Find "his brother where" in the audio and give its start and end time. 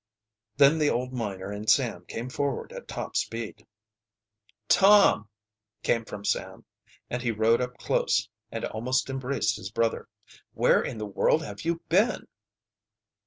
9.57-10.81